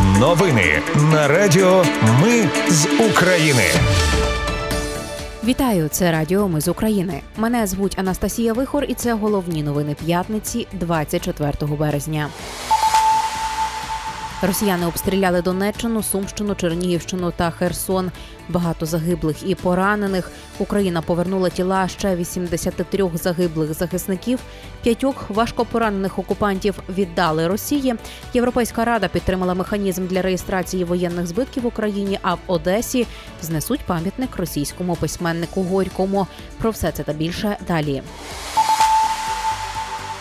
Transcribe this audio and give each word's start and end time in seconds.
Новини 0.00 0.82
на 1.12 1.28
Радіо 1.28 1.84
Ми 2.22 2.48
з 2.68 2.86
України. 3.10 3.62
Вітаю, 5.44 5.88
це 5.88 6.12
Радіо 6.12 6.48
Ми 6.48 6.60
з 6.60 6.68
України. 6.68 7.20
Мене 7.36 7.66
звуть 7.66 7.98
Анастасія 7.98 8.52
Вихор, 8.52 8.84
і 8.88 8.94
це 8.94 9.14
головні 9.14 9.62
новини 9.62 9.96
п'ятниці, 10.04 10.66
24 10.72 11.52
березня. 11.78 12.28
Росіяни 14.46 14.86
обстріляли 14.86 15.42
Донеччину, 15.42 16.02
Сумщину, 16.02 16.54
Чернігівщину 16.54 17.32
та 17.36 17.50
Херсон. 17.50 18.10
Багато 18.48 18.86
загиблих 18.86 19.36
і 19.46 19.54
поранених. 19.54 20.30
Україна 20.58 21.02
повернула 21.02 21.50
тіла 21.50 21.88
ще 21.88 22.16
83 22.16 23.10
загиблих 23.14 23.74
захисників. 23.74 24.38
П'ятьох 24.82 25.30
важкопоранених 25.30 26.18
окупантів 26.18 26.82
віддали 26.88 27.48
Росії. 27.48 27.94
Європейська 28.34 28.84
рада 28.84 29.08
підтримала 29.08 29.54
механізм 29.54 30.06
для 30.06 30.22
реєстрації 30.22 30.84
воєнних 30.84 31.26
збитків 31.26 31.62
в 31.62 31.66
Україні. 31.66 32.18
А 32.22 32.34
в 32.34 32.38
Одесі 32.46 33.06
знесуть 33.42 33.80
пам'ятник 33.86 34.36
російському 34.36 34.96
письменнику 34.96 35.62
Горькому. 35.62 36.26
Про 36.58 36.70
все 36.70 36.92
це 36.92 37.02
та 37.02 37.12
більше 37.12 37.56
далі. 37.68 38.02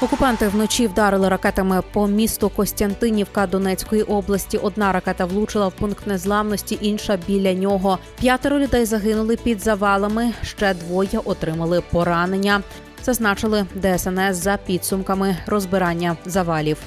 Окупанти 0.03 0.47
вночі 0.47 0.87
вдарили 0.87 1.29
ракетами 1.29 1.81
по 1.93 2.07
місту 2.07 2.49
Костянтинівка 2.49 3.47
Донецької 3.47 4.03
області. 4.03 4.57
Одна 4.57 4.91
ракета 4.91 5.25
влучила 5.25 5.67
в 5.67 5.73
пункт 5.73 6.07
незламності, 6.07 6.77
інша 6.81 7.17
біля 7.27 7.53
нього. 7.53 7.99
П'ятеро 8.19 8.59
людей 8.59 8.85
загинули 8.85 9.35
під 9.35 9.61
завалами. 9.61 10.33
Ще 10.43 10.73
двоє 10.73 11.19
отримали 11.25 11.81
поранення. 11.91 12.61
Зазначили 13.03 13.65
ДСНС 13.75 14.35
за 14.35 14.57
підсумками 14.65 15.37
розбирання 15.47 16.17
завалів. 16.25 16.77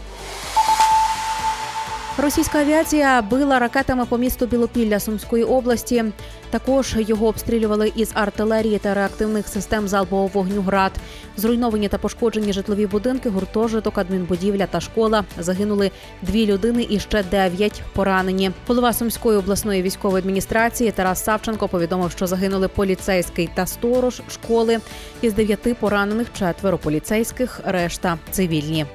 Російська 2.18 2.58
авіація 2.58 3.22
била 3.22 3.58
ракетами 3.58 4.06
по 4.06 4.18
місту 4.18 4.46
Білопілля 4.46 5.00
Сумської 5.00 5.44
області. 5.44 6.04
Також 6.50 6.96
його 6.98 7.26
обстрілювали 7.26 7.92
із 7.96 8.10
артилерії 8.14 8.78
та 8.78 8.94
реактивних 8.94 9.48
систем 9.48 9.88
залпового 9.88 10.26
вогню 10.26 10.62
град. 10.62 10.92
Зруйновані 11.36 11.88
та 11.88 11.98
пошкоджені 11.98 12.52
житлові 12.52 12.86
будинки, 12.86 13.28
гуртожиток, 13.28 13.98
адмінбудівля 13.98 14.66
та 14.66 14.80
школа. 14.80 15.24
Загинули 15.38 15.90
дві 16.22 16.46
людини 16.46 16.86
і 16.90 17.00
ще 17.00 17.22
дев'ять 17.22 17.82
поранені. 17.92 18.50
Голова 18.66 18.92
Сумської 18.92 19.38
обласної 19.38 19.82
військової 19.82 20.20
адміністрації 20.20 20.90
Тарас 20.90 21.24
Савченко 21.24 21.68
повідомив, 21.68 22.10
що 22.10 22.26
загинули 22.26 22.68
поліцейський 22.68 23.50
та 23.54 23.66
сторож 23.66 24.22
школи. 24.30 24.78
Із 25.22 25.34
дев'яти 25.34 25.74
поранених 25.74 26.26
четверо 26.38 26.78
поліцейських, 26.78 27.60
решта 27.64 28.18
цивільні. 28.30 28.86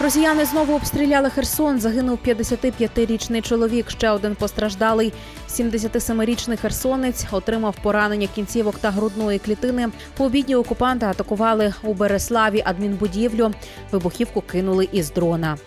Росіяни 0.00 0.44
знову 0.44 0.74
обстріляли 0.74 1.30
Херсон. 1.30 1.80
Загинув 1.80 2.18
55-річний 2.26 3.42
чоловік. 3.42 3.90
Ще 3.90 4.10
один 4.10 4.34
постраждалий. 4.34 5.12
77-річний 5.50 6.56
херсонець 6.56 7.24
отримав 7.30 7.76
поранення 7.82 8.28
кінцівок 8.34 8.78
та 8.78 8.90
грудної 8.90 9.38
клітини. 9.38 9.88
Пообідні 10.16 10.56
окупанти 10.56 11.06
атакували 11.06 11.74
у 11.82 11.94
Береславі 11.94 12.62
адмінбудівлю. 12.64 13.50
Вибухівку 13.92 14.40
кинули 14.40 14.88
із 14.92 15.12
дрона. 15.12 15.58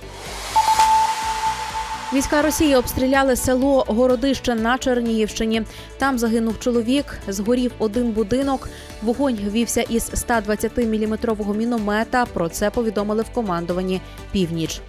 Війська 2.14 2.42
Росії 2.42 2.76
обстріляли 2.76 3.36
село 3.36 3.86
Городище 3.88 4.56
на 4.56 4.78
Чернігівщині. 4.78 5.64
Там 5.98 6.20
загинув 6.20 6.60
чоловік, 6.60 7.20
згорів 7.28 7.72
один 7.80 8.12
будинок. 8.12 8.70
Вогонь 9.02 9.36
вівся 9.36 9.82
із 9.82 10.10
120-мм 10.10 11.54
міномета. 11.54 12.26
Про 12.26 12.50
це 12.50 12.70
повідомили 12.70 13.24
в 13.24 13.30
командуванні 13.30 14.02
північ. 14.32 14.82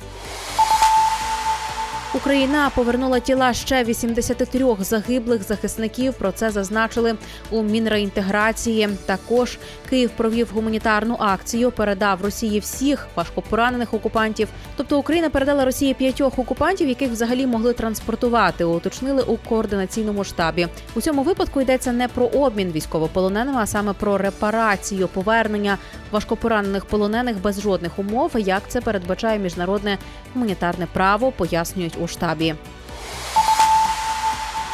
Україна 2.15 2.71
повернула 2.75 3.21
тіла 3.21 3.53
ще 3.53 3.85
83 3.85 4.77
загиблих 4.81 5.43
захисників. 5.43 6.15
Про 6.15 6.33
це 6.33 6.51
зазначили 6.51 7.15
у 7.51 7.63
мінреінтеграції. 7.63 8.89
Також 9.07 9.59
Київ 9.91 10.11
провів 10.17 10.48
гуманітарну 10.55 11.17
акцію. 11.19 11.70
Передав 11.70 12.23
Росії 12.23 12.61
всіх 12.61 13.09
важкопоранених 13.17 13.95
окупантів. 13.95 14.48
Тобто 14.77 14.98
Україна 14.98 15.31
передала 15.31 15.64
Росії 15.64 15.95
п'ятьох 15.95 16.39
окупантів, 16.39 16.89
яких 16.89 17.11
взагалі 17.11 17.47
могли 17.47 17.73
транспортувати. 17.73 18.65
Уточнили 18.65 19.23
у 19.23 19.36
координаційному 19.36 20.25
штабі. 20.25 20.69
У 20.95 21.01
цьому 21.01 21.23
випадку 21.23 21.61
йдеться 21.61 21.92
не 21.92 22.09
про 22.09 22.27
обмін 22.27 22.73
військовополоненими, 22.73 23.61
а 23.61 23.67
саме 23.67 23.92
про 23.92 24.19
репарацію 24.19 25.09
повернення 25.09 25.79
важкопоранених 26.11 26.85
полонених 26.85 27.42
без 27.42 27.61
жодних 27.61 27.98
умов. 27.98 28.31
Як 28.36 28.63
це 28.69 28.81
передбачає 28.81 29.39
міжнародне 29.39 29.98
гуманітарне 30.35 30.86
право, 30.92 31.33
пояснюють 31.33 31.97
у 32.02 32.08
штабі. 32.08 32.55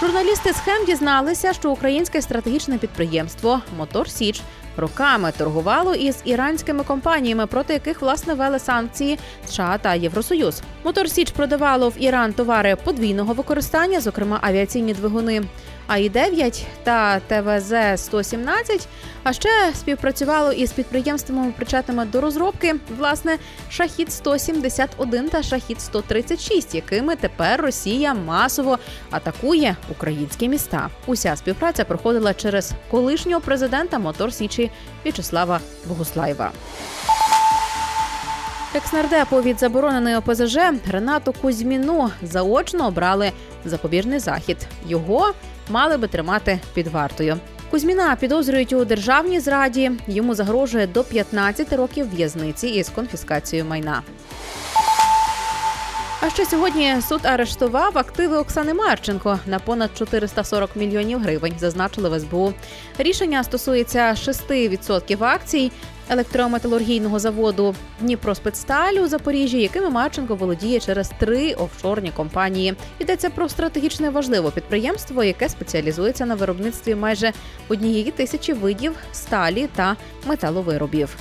Журналісти 0.00 0.52
схем 0.52 0.84
дізналися, 0.86 1.52
що 1.52 1.70
українське 1.70 2.22
стратегічне 2.22 2.78
підприємство 2.78 3.60
Мотор 3.78 4.10
Січ 4.10 4.42
роками 4.76 5.32
торгувало 5.38 5.94
із 5.94 6.22
іранськими 6.24 6.84
компаніями, 6.84 7.46
проти 7.46 7.72
яких 7.72 8.02
власне 8.02 8.34
ввели 8.34 8.58
санкції 8.58 9.18
США 9.48 9.78
та 9.78 9.94
Євросоюз. 9.94 10.62
Мотор 10.84 11.10
Січ 11.10 11.30
продавало 11.30 11.88
в 11.88 11.94
Іран 11.98 12.32
товари 12.32 12.76
подвійного 12.76 13.34
використання, 13.34 14.00
зокрема 14.00 14.38
авіаційні 14.42 14.94
двигуни. 14.94 15.42
АІ-9 15.88 16.62
та 16.82 17.20
ТВ3-117, 17.30 18.86
а 19.22 19.32
ще 19.32 19.48
співпрацювало 19.74 20.52
із 20.52 20.72
підприємствами, 20.72 21.52
причетними 21.56 22.04
до 22.04 22.20
розробки 22.20 22.74
власне 22.98 23.38
шахід 23.70 24.12
171 24.12 25.28
та 25.28 25.42
шахід 25.42 25.80
136 25.80 26.74
якими 26.74 27.16
тепер 27.16 27.60
Росія 27.60 28.14
масово 28.14 28.78
атакує 29.10 29.76
українські 29.90 30.48
міста. 30.48 30.90
Уся 31.06 31.36
співпраця 31.36 31.84
проходила 31.84 32.34
через 32.34 32.72
колишнього 32.90 33.40
президента 33.40 33.98
Мотор 33.98 34.32
Січі 34.32 34.70
В'ячеслава 35.04 35.60
Богуслаєва. 35.86 36.52
Екснардепу 38.74 39.42
від 39.42 39.60
забороненої 39.60 40.16
ОПЗЖ 40.16 40.58
Ренату 40.90 41.32
Кузьміну 41.32 42.10
заочно 42.22 42.86
обрали 42.86 43.32
запобіжний 43.64 44.18
захід. 44.18 44.56
Його 44.86 45.32
мали 45.70 45.96
би 45.96 46.08
тримати 46.08 46.60
під 46.74 46.86
вартою. 46.86 47.36
Кузьміна 47.70 48.16
підозрюють 48.16 48.72
у 48.72 48.84
державній 48.84 49.40
зраді. 49.40 49.90
Йому 50.06 50.34
загрожує 50.34 50.86
до 50.86 51.04
15 51.04 51.72
років 51.72 52.14
в'язниці 52.14 52.68
із 52.68 52.88
конфіскацією 52.88 53.68
майна. 53.68 54.02
А 56.20 56.30
ще 56.30 56.46
сьогодні 56.46 56.96
суд 57.08 57.20
арештував 57.22 57.98
активи 57.98 58.36
Оксани 58.36 58.74
Марченко 58.74 59.38
на 59.46 59.58
понад 59.58 59.90
440 59.98 60.76
мільйонів 60.76 61.18
гривень. 61.18 61.54
Зазначили 61.58 62.08
в 62.08 62.20
СБУ. 62.20 62.52
Рішення 62.98 63.44
стосується 63.44 64.00
6% 64.00 65.24
акцій 65.24 65.72
електрометалургійного 66.08 67.18
заводу 67.18 67.74
Дніпроспецсталь 68.00 68.94
у 68.94 69.08
Запоріжжі, 69.08 69.60
якими 69.60 69.90
Марченко 69.90 70.34
володіє 70.34 70.80
через 70.80 71.10
три 71.18 71.54
офшорні 71.54 72.10
компанії. 72.10 72.74
Йдеться 72.98 73.30
про 73.30 73.48
стратегічне 73.48 74.10
важливе 74.10 74.50
підприємство, 74.50 75.24
яке 75.24 75.48
спеціалізується 75.48 76.26
на 76.26 76.34
виробництві 76.34 76.94
майже 76.94 77.32
однієї 77.68 78.10
тисячі 78.10 78.52
видів 78.52 78.92
сталі 79.12 79.68
та 79.76 79.96
металовиробів. 80.26 81.16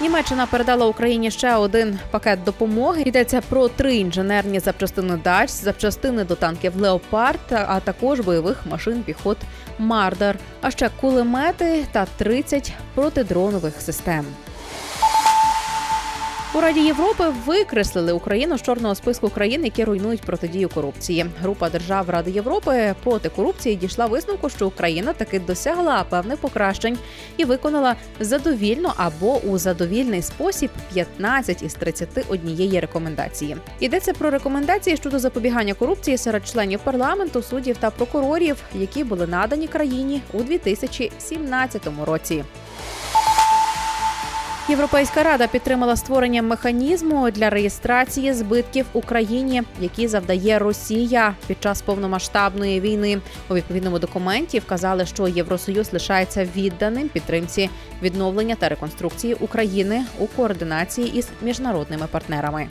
Німеччина 0.00 0.46
передала 0.46 0.86
Україні 0.86 1.30
ще 1.30 1.54
один 1.54 1.98
пакет 2.10 2.44
допомоги. 2.44 3.02
Йдеться 3.06 3.40
про 3.48 3.68
три 3.68 3.96
інженерні 3.96 4.60
запчастини 4.60 5.18
дач, 5.24 5.50
запчастини 5.50 6.24
до 6.24 6.34
танків 6.34 6.76
Леопард, 6.76 7.40
а 7.50 7.80
також 7.80 8.20
бойових 8.20 8.66
машин 8.70 9.02
піхот 9.02 9.38
Мардар, 9.78 10.38
а 10.60 10.70
ще 10.70 10.90
кулемети 11.00 11.86
та 11.92 12.06
30 12.16 12.72
протидронових 12.94 13.80
систем. 13.80 14.26
У 16.56 16.60
Раді 16.60 16.80
Європи 16.80 17.24
викреслили 17.46 18.12
Україну 18.12 18.58
з 18.58 18.62
чорного 18.62 18.94
списку 18.94 19.28
країн, 19.28 19.64
які 19.64 19.84
руйнують 19.84 20.20
протидію 20.20 20.68
корупції. 20.68 21.26
Група 21.40 21.70
держав 21.70 22.10
Ради 22.10 22.30
Європи 22.30 22.94
проти 23.04 23.28
корупції 23.28 23.76
дійшла 23.76 24.06
висновку, 24.06 24.50
що 24.50 24.66
Україна 24.66 25.12
таки 25.12 25.40
досягла 25.40 26.04
певних 26.08 26.38
покращень 26.38 26.98
і 27.36 27.44
виконала 27.44 27.96
задовільно 28.20 28.94
або 28.96 29.38
у 29.38 29.58
задовільний 29.58 30.22
спосіб 30.22 30.70
15 30.94 31.62
із 31.62 31.74
31 31.74 32.80
рекомендації. 32.80 33.56
Йдеться 33.80 34.12
про 34.12 34.30
рекомендації 34.30 34.96
щодо 34.96 35.18
запобігання 35.18 35.74
корупції 35.74 36.18
серед 36.18 36.48
членів 36.48 36.80
парламенту, 36.80 37.42
суддів 37.42 37.76
та 37.76 37.90
прокурорів, 37.90 38.56
які 38.74 39.04
були 39.04 39.26
надані 39.26 39.68
країні 39.68 40.22
у 40.32 40.42
2017 40.42 41.82
році. 42.06 42.44
Європейська 44.68 45.22
рада 45.22 45.46
підтримала 45.46 45.96
створення 45.96 46.42
механізму 46.42 47.30
для 47.30 47.50
реєстрації 47.50 48.32
збитків 48.32 48.86
Україні, 48.92 49.62
які 49.80 50.08
завдає 50.08 50.58
Росія 50.58 51.34
під 51.46 51.62
час 51.62 51.82
повномасштабної 51.82 52.80
війни. 52.80 53.18
У 53.50 53.54
відповідному 53.54 53.98
документі 53.98 54.58
вказали, 54.58 55.06
що 55.06 55.28
Євросоюз 55.28 55.92
лишається 55.92 56.48
відданим 56.56 57.08
підтримці 57.08 57.70
відновлення 58.02 58.54
та 58.54 58.68
реконструкції 58.68 59.34
України 59.34 60.04
у 60.18 60.26
координації 60.26 61.18
із 61.18 61.28
міжнародними 61.42 62.06
партнерами. 62.10 62.68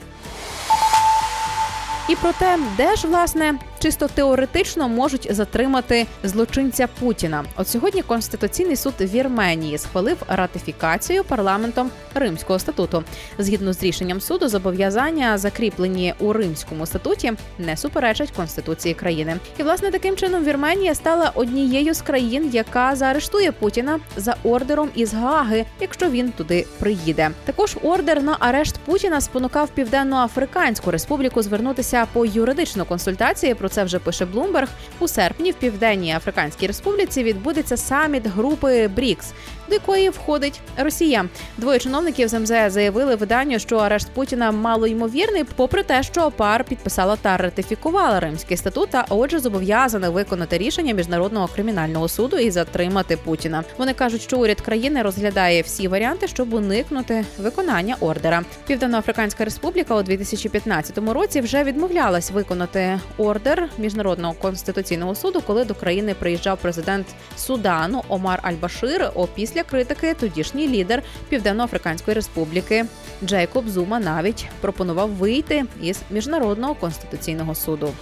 І 2.08 2.16
про 2.16 2.32
те, 2.32 2.58
де 2.76 2.96
ж 2.96 3.08
власне 3.08 3.54
чисто 3.78 4.08
теоретично 4.08 4.88
можуть 4.88 5.26
затримати 5.30 6.06
злочинця 6.24 6.88
Путіна. 7.00 7.44
От 7.56 7.68
сьогодні 7.68 8.02
Конституційний 8.02 8.76
суд 8.76 8.94
Вірменії 9.00 9.78
схвалив 9.78 10.16
ратифікацію 10.28 11.24
парламентом 11.24 11.90
Римського 12.14 12.58
статуту. 12.58 13.04
Згідно 13.38 13.72
з 13.72 13.82
рішенням 13.82 14.20
суду, 14.20 14.48
зобов'язання 14.48 15.38
закріплені 15.38 16.14
у 16.18 16.32
Римському 16.32 16.86
статуті 16.86 17.32
не 17.58 17.76
суперечать 17.76 18.30
конституції 18.30 18.94
країни. 18.94 19.36
І 19.58 19.62
власне 19.62 19.90
таким 19.90 20.16
чином 20.16 20.44
Вірменія 20.44 20.94
стала 20.94 21.32
однією 21.34 21.94
з 21.94 22.02
країн, 22.02 22.50
яка 22.52 22.96
заарештує 22.96 23.52
Путіна 23.52 24.00
за 24.16 24.36
ордером 24.44 24.88
із 24.94 25.14
Гаги, 25.14 25.64
якщо 25.80 26.10
він 26.10 26.32
туди 26.32 26.66
приїде. 26.78 27.30
Також 27.44 27.76
ордер 27.82 28.22
на 28.22 28.36
арешт 28.40 28.78
Путіна 28.78 29.20
спонукав 29.20 29.68
Південно-Африканську 29.68 30.90
республіку 30.90 31.42
звернутися 31.42 32.06
по 32.12 32.26
юридичну 32.26 32.84
консультацію. 32.84 33.56
Про 33.56 33.65
це 33.68 33.84
вже 33.84 33.98
пише 33.98 34.24
Блумберг. 34.24 34.68
У 34.98 35.08
серпні 35.08 35.50
в 35.50 35.54
Південній 35.54 36.12
Африканській 36.12 36.66
Республіці 36.66 37.22
відбудеться 37.22 37.76
саміт 37.76 38.26
групи 38.26 38.88
БРІКС, 38.88 39.32
до 39.68 39.74
якої 39.74 40.08
входить 40.08 40.60
Росія. 40.76 41.24
Двоє 41.56 41.78
чиновників 41.78 42.28
з 42.28 42.40
МЗС 42.40 42.72
заявили 42.72 43.14
виданню, 43.14 43.58
що 43.58 43.76
арешт 43.76 44.08
Путіна 44.14 44.52
малоймовірний, 44.52 45.44
попри 45.44 45.82
те, 45.82 46.02
що 46.02 46.30
ПАР 46.30 46.64
підписала 46.64 47.16
та 47.16 47.36
ратифікувала 47.36 48.20
Римський 48.20 48.56
статут, 48.56 48.94
а 48.94 49.04
отже, 49.08 49.38
зобов'язана 49.38 50.10
виконати 50.10 50.58
рішення 50.58 50.94
міжнародного 50.94 51.48
кримінального 51.48 52.08
суду 52.08 52.36
і 52.36 52.50
затримати 52.50 53.16
Путіна. 53.16 53.64
Вони 53.78 53.92
кажуть, 53.92 54.22
що 54.22 54.38
уряд 54.38 54.60
країни 54.60 55.02
розглядає 55.02 55.62
всі 55.62 55.88
варіанти, 55.88 56.28
щоб 56.28 56.54
уникнути 56.54 57.24
виконання 57.38 57.96
ордера. 58.00 58.42
Південноафриканська 58.66 59.44
республіка 59.44 59.94
у 59.94 60.02
2015 60.02 60.98
році 60.98 61.40
вже 61.40 61.64
відмовлялась 61.64 62.30
виконати 62.30 63.00
ордер 63.18 63.68
міжнародного 63.78 64.34
конституційного 64.34 65.14
суду, 65.14 65.42
коли 65.46 65.64
до 65.64 65.74
країни 65.74 66.14
приїжджав 66.18 66.58
президент 66.62 67.06
Судану 67.36 68.02
Омар 68.08 68.40
Аль-Башир. 68.42 69.10
Опісля 69.14 69.55
критики 69.62 70.14
тодішній 70.14 70.68
лідер 70.68 71.02
Південно-Африканської 71.28 72.14
республіки 72.14 72.84
Джейкоб 73.24 73.68
Зума 73.68 74.00
навіть 74.00 74.46
пропонував 74.60 75.10
вийти 75.10 75.64
із 75.82 76.00
міжнародного 76.10 76.74
конституційного 76.74 77.54
суду. 77.54 77.92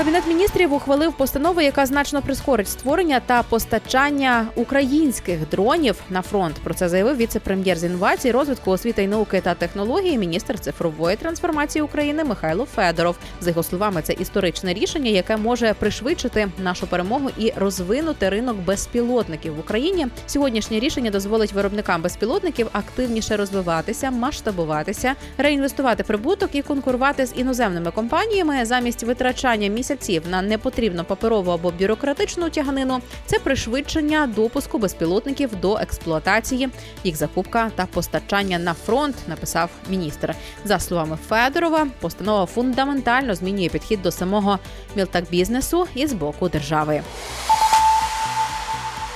Кабінет 0.00 0.26
міністрів 0.26 0.72
ухвалив 0.72 1.12
постанову, 1.12 1.60
яка 1.60 1.86
значно 1.86 2.22
прискорить 2.22 2.68
створення 2.68 3.20
та 3.26 3.42
постачання 3.42 4.46
українських 4.54 5.48
дронів 5.48 5.96
на 6.10 6.22
фронт. 6.22 6.56
Про 6.64 6.74
це 6.74 6.88
заявив 6.88 7.16
віце-прем'єр 7.16 7.78
з 7.78 7.84
інновацій, 7.84 8.30
розвитку 8.30 8.70
освіти 8.70 9.08
науки 9.08 9.40
та 9.40 9.54
технології, 9.54 10.18
міністр 10.18 10.58
цифрової 10.58 11.16
трансформації 11.16 11.82
України 11.82 12.24
Михайло 12.24 12.64
Федоров. 12.64 13.16
За 13.40 13.50
його 13.50 13.62
словами, 13.62 14.02
це 14.02 14.12
історичне 14.12 14.74
рішення, 14.74 15.10
яке 15.10 15.36
може 15.36 15.74
пришвидшити 15.74 16.48
нашу 16.58 16.86
перемогу 16.86 17.30
і 17.38 17.52
розвинути 17.56 18.28
ринок 18.28 18.56
безпілотників 18.56 19.54
в 19.56 19.58
Україні. 19.58 20.06
Сьогоднішнє 20.26 20.80
рішення 20.80 21.10
дозволить 21.10 21.52
виробникам 21.52 22.02
безпілотників 22.02 22.68
активніше 22.72 23.36
розвиватися, 23.36 24.10
масштабуватися, 24.10 25.14
реінвестувати 25.38 26.02
прибуток 26.02 26.54
і 26.54 26.62
конкурувати 26.62 27.26
з 27.26 27.32
іноземними 27.36 27.90
компаніями 27.90 28.64
замість 28.64 29.02
витрачання 29.02 29.68
місяців 29.68 29.89
на 30.30 30.42
непотрібну 30.42 31.04
паперову 31.04 31.50
або 31.50 31.70
бюрократичну 31.70 32.50
тяганину. 32.50 33.00
Це 33.26 33.38
пришвидшення 33.38 34.26
допуску 34.26 34.78
безпілотників 34.78 35.50
до 35.60 35.76
експлуатації, 35.76 36.68
їх 37.04 37.16
закупка 37.16 37.70
та 37.74 37.86
постачання 37.86 38.58
на 38.58 38.74
фронт. 38.74 39.16
Написав 39.28 39.70
міністр. 39.90 40.34
За 40.64 40.78
словами 40.78 41.18
Федорова, 41.28 41.86
постанова 42.00 42.46
фундаментально 42.46 43.34
змінює 43.34 43.68
підхід 43.68 44.02
до 44.02 44.10
самого 44.10 44.58
мілтак-бізнесу 44.96 45.86
і 45.94 46.06
з 46.06 46.12
боку 46.12 46.48
держави. 46.48 47.02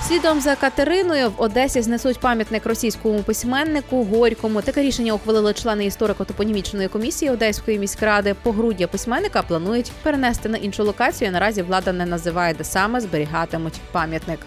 Слідом 0.07 0.41
за 0.41 0.55
Катериною 0.55 1.29
в 1.29 1.41
Одесі 1.41 1.81
знесуть 1.81 2.19
пам'ятник 2.19 2.65
російському 2.65 3.23
письменнику 3.23 4.03
Горькому. 4.03 4.61
Таке 4.61 4.81
рішення 4.81 5.13
ухвалили 5.13 5.53
члени 5.53 5.85
історико-топонімічної 5.85 6.89
комісії 6.89 7.31
Одеської 7.31 7.79
міськради. 7.79 8.35
Погруддя 8.43 8.87
письменника 8.87 9.41
планують 9.41 9.91
перенести 10.03 10.49
на 10.49 10.57
іншу 10.57 10.83
локацію. 10.83 11.31
Наразі 11.31 11.61
влада 11.61 11.93
не 11.93 12.05
називає, 12.05 12.53
де 12.53 12.63
саме 12.63 13.01
зберігатимуть 13.01 13.81
пам'ятник. 13.91 14.39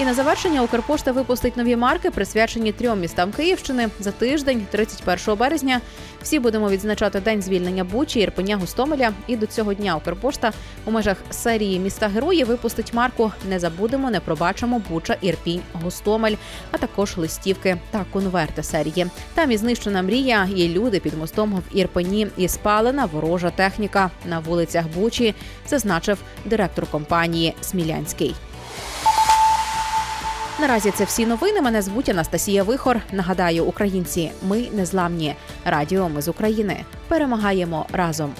І 0.00 0.04
на 0.04 0.14
завершення 0.14 0.62
Укрпошта 0.62 1.12
випустить 1.12 1.56
нові 1.56 1.76
марки, 1.76 2.10
присвячені 2.10 2.72
трьом 2.72 3.00
містам 3.00 3.32
Київщини 3.32 3.88
за 3.98 4.10
тиждень, 4.10 4.66
31 4.70 5.36
березня. 5.36 5.80
Всі 6.22 6.38
будемо 6.38 6.70
відзначати 6.70 7.20
день 7.20 7.42
звільнення 7.42 7.84
Бучі, 7.84 8.20
Ірпеня, 8.20 8.56
Гостомеля. 8.56 9.12
І 9.26 9.36
до 9.36 9.46
цього 9.46 9.74
дня 9.74 9.96
Укрпошта 9.96 10.52
у 10.84 10.90
межах 10.90 11.16
серії 11.30 11.78
міста 11.78 12.08
герої 12.08 12.44
випустить 12.44 12.94
марку 12.94 13.32
Не 13.48 13.58
забудемо, 13.58 14.10
не 14.10 14.20
пробачимо 14.20 14.82
Буча, 14.90 15.16
Ірпінь, 15.20 15.60
Гостомель, 15.72 16.36
а 16.70 16.78
також 16.78 17.16
листівки 17.16 17.76
та 17.90 18.04
конверти 18.12 18.62
серії. 18.62 19.06
Там 19.34 19.50
і 19.50 19.56
знищена 19.56 20.02
мрія, 20.02 20.48
є 20.54 20.68
люди 20.68 21.00
під 21.00 21.18
мостом 21.18 21.54
в 21.54 21.76
Ірпені 21.76 22.26
і 22.36 22.48
спалена 22.48 23.04
ворожа 23.04 23.50
техніка 23.50 24.10
на 24.24 24.38
вулицях 24.38 24.84
Бучі, 24.94 25.34
зазначив 25.68 26.18
директор 26.44 26.86
компанії 26.86 27.54
Смілянський. 27.60 28.34
Наразі 30.60 30.90
це 30.90 31.04
всі 31.04 31.26
новини. 31.26 31.60
Мене 31.60 31.82
звуть 31.82 32.08
Анастасія 32.08 32.62
Вихор. 32.62 33.00
Нагадаю, 33.12 33.64
українці, 33.64 34.32
ми 34.48 34.68
незламні. 34.72 35.34
Радіо 35.64 36.08
ми 36.08 36.22
з 36.22 36.28
України. 36.28 36.84
Перемагаємо 37.08 37.86
разом. 37.92 38.34